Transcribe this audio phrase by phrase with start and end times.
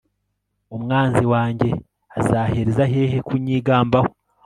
[0.75, 1.69] umwanzi wanjye
[2.19, 4.09] azahereza hehe kunyigambaho